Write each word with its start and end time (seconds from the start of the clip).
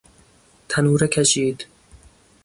تنوره 0.69 1.07
کشید 1.07 1.65